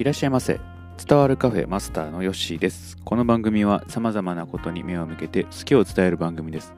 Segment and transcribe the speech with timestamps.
[0.00, 0.58] いらっしゃいませ。
[1.06, 2.96] 伝わるカフェマスターのヨッシーです。
[3.04, 6.72] この番組は様々なことに目を向けて好きを伝える番組です。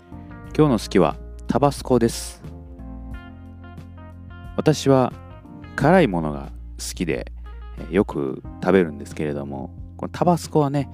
[0.59, 2.43] 今日の好きはタバスコです。
[4.57, 5.13] 私は
[5.77, 7.31] 辛いものが好きで
[7.93, 10.89] よく食べるんですけれどもこのタバスコはね、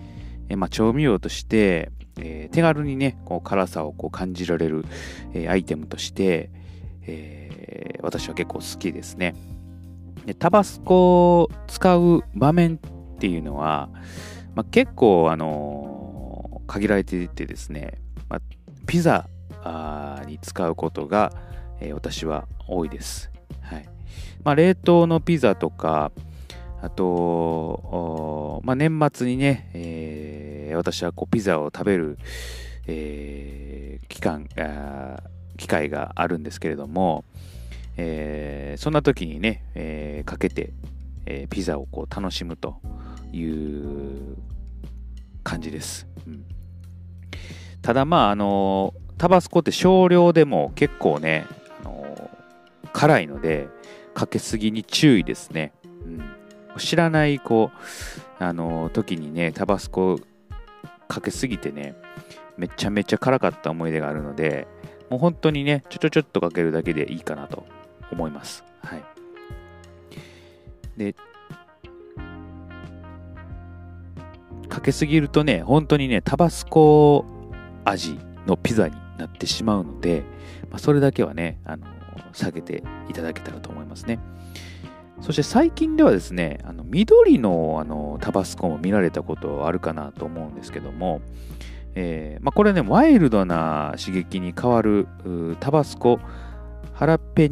[0.54, 1.90] まあ、調味料として、
[2.20, 4.84] えー、手軽にねこう辛さをこう感じられる、
[5.32, 6.50] えー、アイテムとして、
[7.06, 9.34] えー、私は結構好きですね。
[10.26, 13.88] でタバスコを使う場面っていうのは、
[14.54, 18.40] まあ、結構、あの、限られていてですね、まあ、
[18.86, 19.28] ピザ
[20.26, 21.32] に使うことが、
[21.80, 23.30] えー、私は多いです。
[23.60, 23.88] はい
[24.44, 26.12] まあ、冷凍のピザとか、
[26.80, 32.18] あと、まあ、年末にね、えー、私はこうピザを食べる、
[32.86, 34.46] えー、期間
[35.56, 37.24] 機会があるんですけれども、
[37.96, 38.47] えー、
[38.78, 40.72] そんな時にね、えー、かけて、
[41.26, 42.76] えー、ピザをこう楽しむと
[43.32, 44.36] いう
[45.42, 46.06] 感じです。
[46.28, 46.44] うん、
[47.82, 51.44] ただまあ、あのタバスコって少量でも結構ね、
[51.80, 52.30] あの
[52.92, 53.66] 辛いので、
[54.14, 55.72] かけすぎに注意ですね。
[56.04, 56.22] うん、
[56.78, 57.72] 知らないこ
[58.40, 60.20] う、あの時にね、タバスコ
[61.08, 61.96] かけすぎてね、
[62.56, 64.68] めちゃめちゃ辛かった思い出があるので、
[65.10, 67.66] もう本当にね、ちょちょちょっとかけるだけでいいかなと
[68.12, 68.67] 思います。
[68.82, 69.02] はい。
[70.96, 71.14] で、
[74.68, 77.24] かけすぎるとね、本当にね、タバスコ
[77.84, 80.22] 味のピザになってしまうので、
[80.70, 81.86] まあ、それだけはね、あの、
[82.32, 84.18] 下げていただけたらと思いますね。
[85.20, 91.20] そして最近ではですね、あの緑のあのタバスコも見られたことあるかなと思うんですけども、
[91.96, 95.08] えーまあ、これね、ワイルドな刺激に変わる
[95.58, 96.20] タバスコ
[96.92, 97.50] ハラペ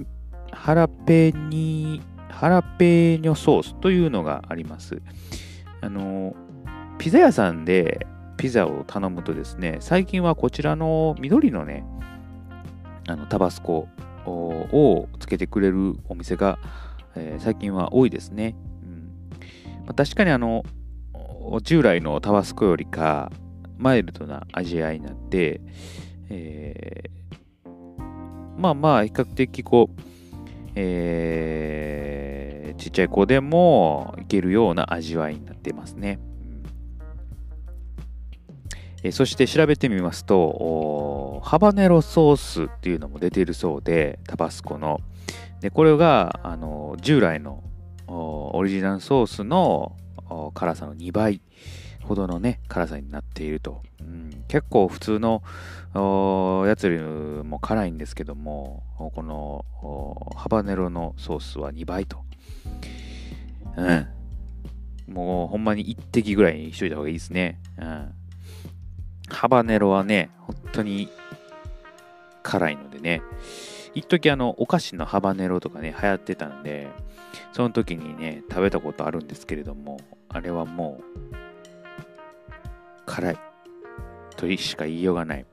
[0.57, 5.01] ハラペニ、ハラペーニョソースというのがあります。
[5.81, 6.35] あの、
[6.99, 8.07] ピザ屋さんで
[8.37, 11.85] ピザを頼むとですね、最近はこちらの緑のね、
[13.07, 13.89] あのタバスコ
[14.27, 16.59] をつけてくれるお店が、
[17.15, 18.57] えー、最近は多いですね。
[18.83, 19.29] うん
[19.85, 20.65] まあ、確かにあの、
[21.63, 23.31] 従来のタバスコよりか
[23.79, 25.61] マイルドな味わいになって、
[26.29, 30.16] えー、まあまあ比較的こう、
[30.77, 36.21] え、ちっちゃい子でもいけるような味わいになっていますね。
[39.03, 45.01] え、そして調べてみますと、ハバネロソースっていうのも出ているそうで、タバスコの。
[45.61, 47.65] でこれがあの従来の
[48.09, 49.97] オリジナルソースの
[50.55, 51.41] 辛さの2倍
[52.07, 53.83] ほどのね、辛さになっていると。
[54.01, 55.43] うん、結構普通の
[56.67, 59.65] やつよりも辛いんですけども、この
[60.37, 62.25] ハバネロのソースは2倍と。
[63.77, 64.07] うん。
[65.09, 67.61] もうほんまに1滴ぐらいにしといた方がいいですね。
[67.79, 68.13] うん。
[69.29, 71.09] ハバネロはね、本当に
[72.43, 73.23] 辛いのでね。
[73.95, 76.89] 一時あの、お菓子のハバネロとかね、流行ってたんで、
[77.53, 81.01] その時にね、食べたことあるんですけれども、あれはも
[81.33, 81.46] う、
[83.17, 83.39] 辛い
[84.37, 85.47] としか言いようがない。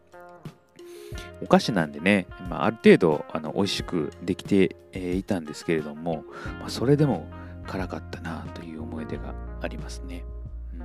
[1.42, 6.26] お菓子なんでね、まあ、ある程度あの美味しくできて、えいたんですけれども、
[6.60, 7.26] まあ、それでも
[7.66, 10.26] 辛かったなという思い出がありますね。
[10.74, 10.84] うん、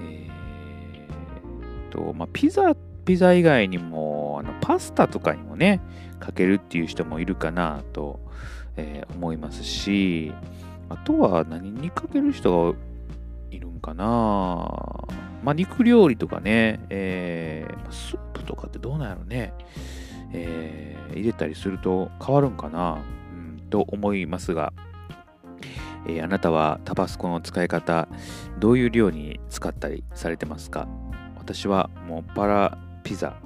[0.00, 2.74] えー、と、まあ、ピザ、
[3.04, 5.80] ピザ以外にも、あのパスタとかにもね、
[6.20, 8.20] かけるっていう人もいるかなと、
[8.76, 10.32] えー、思いますし、
[10.88, 12.78] あとは何にかける人が
[13.54, 14.04] いるんかな。
[15.42, 19.52] まあ、肉料理とかね、えー、スープとかってどうなんやろね、
[20.32, 24.72] えー、入れたりすると変わるんかな、うん、と思いますが、
[26.06, 28.08] えー、あなたはタバスコの使い方、
[28.58, 30.88] どういう量に使ったりされてますか？
[31.36, 33.36] 私はもうパラピザ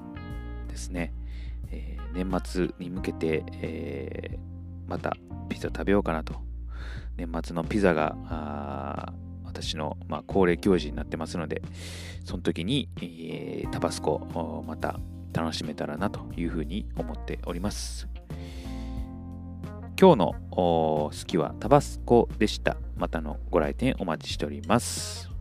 [0.68, 1.12] ですね。
[1.70, 4.38] えー、年末に向けて、えー、
[4.88, 5.16] また
[5.48, 6.34] ピザ食べようかなと。
[7.16, 9.12] 年末のピザが
[9.60, 11.62] 私の、まあ、恒例行事になってますので、
[12.24, 15.00] その時に、えー、タバスコ、また
[15.32, 18.08] 楽しめたらなというふうに思っております。
[20.00, 22.76] 今日の好きはタバスコでした。
[22.96, 25.37] またのご来店お待ちしております。